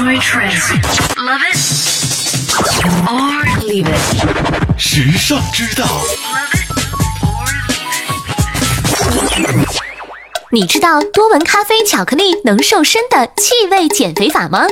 [0.00, 0.70] Enjoy trends.
[1.18, 1.58] Love it
[3.06, 4.78] or leave it.
[4.78, 5.86] 时尚之道.
[10.50, 14.66] 你知道多闻咖啡巧克力能瘦身的气味减肥法吗？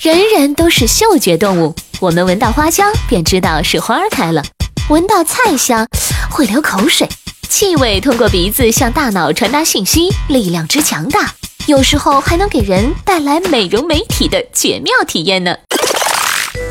[0.00, 4.42] 人人都是嗅觉动物，我们闻到花香便知道是花儿开了，
[4.88, 5.86] 闻到菜香
[6.28, 7.08] 会流口水。
[7.48, 11.32] 气味通过鼻子向大脑传达信息，力量之强大，
[11.66, 15.56] 有时候还能给人带来美容美体的绝妙体验呢。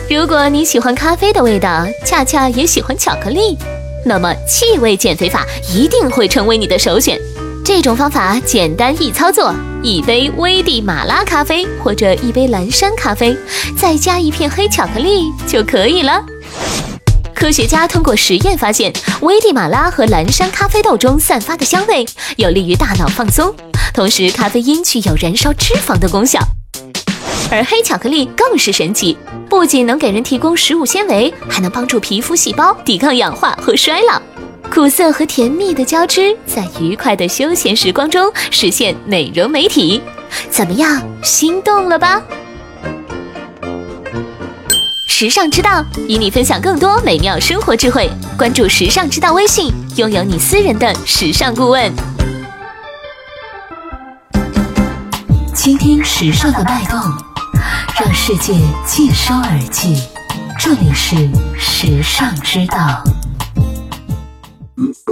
[0.10, 3.58] 如果你喜欢咖啡的味道，恰恰也喜欢巧克力，
[4.06, 7.20] 那么气味减肥法一定会成为你的首选。
[7.66, 9.54] 这种方法简单易操作，
[9.84, 13.36] 一杯危地马拉咖啡或者一杯蓝山咖啡，
[13.78, 16.24] 再加一片黑巧克力就可以了。
[17.34, 22.06] 科学家通过实验发现，危地马拉和蓝山咖啡豆中散发的香味
[22.38, 23.54] 有利于大脑放松，
[23.96, 26.38] 同时咖啡因具有燃烧脂肪的功效。
[27.50, 29.18] 而黑巧克力更是神奇，
[29.50, 34.22] 不仅能给人提供食物纤维，还能帮助皮肤细胞抵抗氧化和衰老。
[34.70, 40.02] 苦涩和甜蜜的交织，在愉快的休闲时光中实现美容美体。
[40.50, 42.22] 怎么样，心动了吧？
[45.08, 51.90] 时尚之道与你分享更多美妙生活智慧，关注时尚之道微信，拥有你私人的时尚顾问。
[55.66, 57.00] 倾听时尚的脉动，
[58.00, 58.54] 让世界
[58.86, 60.00] 尽收耳际。
[60.60, 61.16] 这里是
[61.58, 63.04] 时尚之道。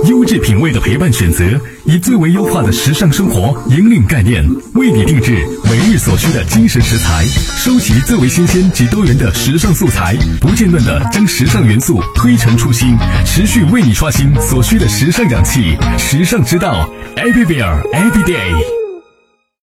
[0.06, 1.44] 优质品味的陪伴选择，
[1.86, 7.26] 以最为优化的时尚生活引领概念，为你定制每日所需的精神食材，
[7.58, 12.96] 收集最为新鲜及多元的时尚素材，不间断的将时尚元素推陈出新，
[13.26, 15.76] 持续为你刷新所需的时尚氧气。
[15.98, 18.73] 时尚之道，Everywhere Every Day。